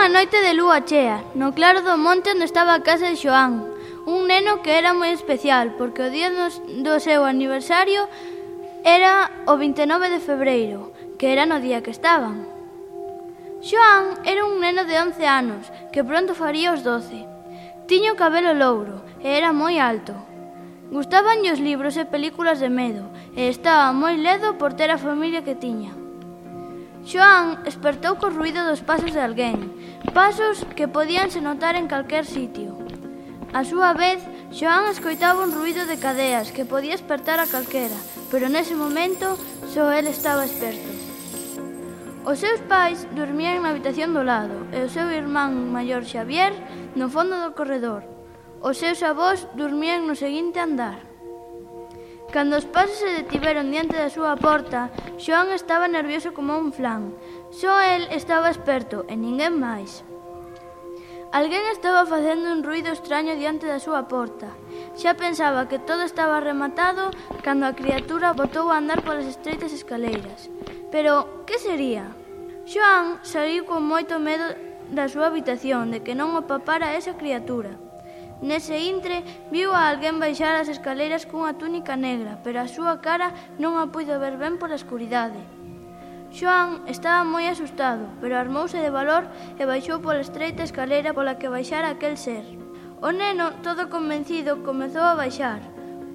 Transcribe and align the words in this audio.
Unha 0.00 0.16
noite 0.16 0.40
de 0.40 0.56
lúa 0.56 0.80
chea, 0.88 1.20
no 1.36 1.52
claro 1.52 1.84
do 1.84 2.00
monte 2.00 2.32
onde 2.32 2.48
estaba 2.48 2.72
a 2.72 2.80
casa 2.80 3.12
de 3.12 3.20
Xoán, 3.20 3.68
un 4.08 4.32
neno 4.32 4.64
que 4.64 4.80
era 4.80 4.96
moi 4.96 5.12
especial, 5.12 5.76
porque 5.76 6.00
o 6.00 6.08
día 6.08 6.32
do 6.32 6.96
seu 7.04 7.28
aniversario 7.28 8.08
era 8.80 9.28
o 9.44 9.60
29 9.60 10.08
de 10.08 10.24
febreiro, 10.24 10.96
que 11.20 11.36
era 11.36 11.44
no 11.44 11.60
día 11.60 11.84
que 11.84 11.92
estaban. 11.92 12.48
Xoán 13.60 14.16
era 14.24 14.48
un 14.48 14.64
neno 14.64 14.88
de 14.88 14.96
11 14.96 15.20
anos, 15.28 15.68
que 15.92 16.00
pronto 16.00 16.32
faría 16.32 16.72
os 16.72 16.80
12. 16.80 17.84
Tiño 17.84 18.16
o 18.16 18.20
cabelo 18.22 18.56
louro 18.56 19.04
e 19.20 19.36
era 19.36 19.52
moi 19.52 19.76
alto. 19.84 20.16
Gustaban 20.88 21.44
os 21.44 21.60
libros 21.60 22.00
e 22.00 22.08
películas 22.08 22.56
de 22.56 22.72
medo 22.72 23.04
e 23.36 23.52
estaba 23.52 23.92
moi 23.92 24.16
ledo 24.16 24.56
por 24.56 24.72
ter 24.72 24.88
a 24.88 24.96
familia 24.96 25.44
que 25.44 25.52
tiña. 25.52 25.99
Xoán 27.04 27.64
espertou 27.64 28.20
co 28.20 28.28
ruido 28.28 28.60
dos 28.68 28.84
pasos 28.84 29.16
de 29.16 29.24
alguén, 29.24 29.72
pasos 30.12 30.68
que 30.76 30.84
podíanse 30.84 31.40
notar 31.40 31.74
en 31.76 31.88
calquer 31.88 32.28
sitio. 32.28 32.76
A 33.56 33.64
súa 33.64 33.96
vez, 33.96 34.20
Xoán 34.52 34.86
escoitaba 34.92 35.42
un 35.42 35.56
ruido 35.56 35.88
de 35.88 35.96
cadeas 35.96 36.52
que 36.52 36.68
podía 36.68 36.94
espertar 36.94 37.40
a 37.40 37.48
calquera, 37.48 37.96
pero 38.30 38.52
nese 38.52 38.76
momento 38.76 39.40
só 39.72 39.90
el 39.90 40.06
estaba 40.06 40.44
esperto. 40.44 40.90
Os 42.22 42.38
seus 42.38 42.60
pais 42.68 43.08
dormían 43.16 43.64
na 43.64 43.72
habitación 43.72 44.12
do 44.12 44.20
lado 44.20 44.68
e 44.70 44.84
o 44.84 44.92
seu 44.92 45.08
irmán 45.08 45.72
maior 45.72 46.04
Xavier 46.04 46.52
no 46.92 47.08
fondo 47.08 47.40
do 47.40 47.56
corredor. 47.56 48.04
Os 48.60 48.76
seus 48.76 49.00
avós 49.00 49.48
dormían 49.56 50.04
no 50.04 50.12
seguinte 50.12 50.60
andar. 50.60 51.09
Cando 52.30 52.56
os 52.56 52.66
pasos 52.66 53.02
se 53.02 53.10
detiveron 53.10 53.74
diante 53.74 53.98
da 53.98 54.06
súa 54.06 54.38
porta, 54.38 54.94
Xoán 55.18 55.50
estaba 55.50 55.90
nervioso 55.90 56.30
como 56.30 56.54
un 56.54 56.70
flan. 56.70 57.10
Só 57.50 57.82
el 57.82 58.06
estaba 58.14 58.54
esperto 58.54 59.02
e 59.10 59.18
ninguén 59.18 59.58
máis. 59.58 60.06
Alguén 61.34 61.66
estaba 61.74 62.06
facendo 62.06 62.54
un 62.54 62.62
ruido 62.62 62.94
extraño 62.94 63.34
diante 63.34 63.66
da 63.66 63.82
súa 63.82 64.06
porta. 64.06 64.54
Xa 64.94 65.18
pensaba 65.18 65.66
que 65.66 65.82
todo 65.82 66.06
estaba 66.06 66.38
rematado 66.38 67.10
cando 67.42 67.66
a 67.66 67.74
criatura 67.74 68.30
botou 68.30 68.70
a 68.70 68.78
andar 68.78 69.02
polas 69.02 69.26
estreitas 69.26 69.74
escaleiras. 69.74 70.46
Pero, 70.94 71.46
que 71.50 71.58
sería? 71.58 72.14
Xoán 72.62 73.18
saiu 73.26 73.66
con 73.66 73.82
moito 73.82 74.22
medo 74.22 74.54
da 74.94 75.10
súa 75.10 75.34
habitación 75.34 75.90
de 75.90 76.02
que 76.06 76.14
non 76.14 76.38
o 76.38 76.46
papara 76.46 76.94
esa 76.94 77.18
criatura. 77.18 77.89
Nese 78.40 78.80
intre 78.80 79.20
viu 79.52 79.76
a 79.76 79.92
alguén 79.92 80.16
baixar 80.16 80.56
as 80.56 80.72
escaleiras 80.72 81.28
cunha 81.28 81.60
túnica 81.60 81.92
negra, 81.92 82.40
pero 82.40 82.64
a 82.64 82.70
súa 82.72 83.04
cara 83.04 83.36
non 83.60 83.76
a 83.76 83.92
puido 83.92 84.16
ver 84.16 84.40
ben 84.40 84.56
pola 84.56 84.80
escuridade. 84.80 85.36
Xoan 86.32 86.80
estaba 86.88 87.20
moi 87.20 87.44
asustado, 87.52 88.08
pero 88.16 88.40
armouse 88.40 88.80
de 88.80 88.88
valor 88.88 89.28
e 89.60 89.62
baixou 89.68 90.00
pola 90.00 90.24
estreita 90.24 90.64
escaleira 90.64 91.12
pola 91.12 91.36
que 91.36 91.52
baixara 91.52 91.92
aquel 91.92 92.16
ser. 92.16 92.48
O 93.04 93.12
neno, 93.12 93.60
todo 93.60 93.92
convencido, 93.92 94.64
comezou 94.64 95.04
a 95.04 95.18
baixar. 95.20 95.60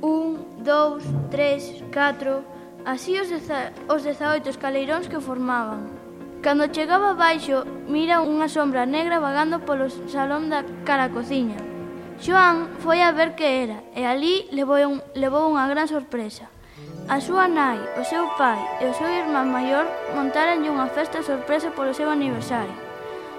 Un, 0.01 0.57
dous, 0.65 1.05
tres, 1.29 1.83
catro... 1.93 2.41
Así 2.85 3.17
os, 3.17 3.33
deza 3.33 3.73
os 3.89 4.05
dezaoito 4.05 4.53
escaleiróns 4.53 5.09
que 5.09 5.17
formaban. 5.17 5.89
Cando 6.45 6.69
chegaba 6.69 7.17
baixo, 7.17 7.65
mira 7.89 8.21
unha 8.21 8.45
sombra 8.45 8.85
negra 8.85 9.17
vagando 9.17 9.65
polo 9.65 9.89
salón 10.05 10.53
da 10.53 10.61
cara 10.85 11.09
cociña. 11.09 11.74
Xoán 12.23 12.79
foi 12.79 13.03
a 13.03 13.11
ver 13.11 13.35
que 13.35 13.47
era 13.63 13.83
e 13.91 14.07
ali 14.07 14.47
levou, 14.55 14.79
un, 14.79 15.03
levou 15.15 15.51
unha 15.51 15.67
gran 15.67 15.87
sorpresa. 15.91 16.47
A 17.11 17.19
súa 17.19 17.45
nai, 17.51 17.77
o 17.99 18.03
seu 18.07 18.25
pai 18.39 18.57
e 18.81 18.87
o 18.87 18.95
seu 18.95 19.07
irmán 19.11 19.51
maior 19.51 19.85
montaranlle 20.15 20.71
unha 20.71 20.89
festa 20.89 21.21
sorpresa 21.21 21.75
polo 21.75 21.93
seu 21.93 22.07
aniversario. 22.07 22.73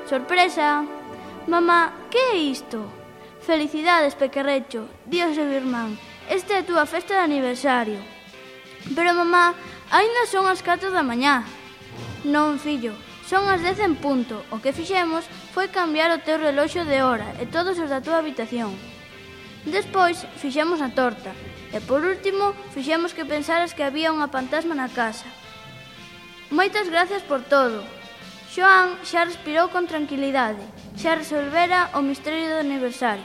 Sorpresa! 0.07 0.85
Mamá, 1.49 2.11
que 2.11 2.19
é 2.19 2.37
isto? 2.37 2.85
Felicidades, 3.43 4.15
pequerrecho, 4.15 4.87
di 5.07 5.23
o 5.25 5.35
seu 5.35 5.49
irmán. 5.51 5.99
Esta 6.29 6.55
é 6.55 6.59
a 6.63 6.67
túa 6.67 6.85
festa 6.87 7.15
de 7.15 7.27
aniversario. 7.27 7.99
Pero 8.95 9.15
mamá, 9.15 9.55
aínda 9.91 10.31
son 10.31 10.47
as 10.47 10.63
4 10.63 10.93
da 10.93 11.03
mañá. 11.03 11.43
Non, 12.27 12.59
fillo, 12.59 12.95
son 13.27 13.47
as 13.51 13.63
10 13.63 13.83
en 13.83 13.95
punto. 13.99 14.43
O 14.51 14.59
que 14.63 14.75
fixemos 14.75 15.27
foi 15.57 15.69
cambiar 15.73 16.13
o 16.13 16.21
teu 16.21 16.37
reloxo 16.37 16.85
de 16.85 17.01
hora 17.01 17.33
e 17.41 17.49
todos 17.49 17.81
os 17.81 17.89
da 17.89 18.05
túa 18.05 18.21
habitación. 18.21 18.77
Despois 19.65 20.29
fixemos 20.37 20.85
a 20.85 20.93
torta 20.93 21.33
e 21.73 21.81
por 21.81 22.05
último 22.05 22.53
fixemos 22.77 23.17
que 23.17 23.25
pensaras 23.25 23.73
que 23.73 23.81
había 23.81 24.13
unha 24.13 24.29
fantasma 24.29 24.77
na 24.77 24.93
casa. 24.93 25.25
Moitas 26.53 26.93
gracias 26.93 27.25
por 27.25 27.41
todo. 27.41 27.81
Xoan 28.53 29.01
xa 29.01 29.25
respirou 29.25 29.73
con 29.73 29.89
tranquilidade, 29.89 30.61
xa 31.01 31.17
resolvera 31.17 31.89
o 31.97 32.05
misterio 32.05 32.53
do 32.53 32.61
aniversario. 32.61 33.25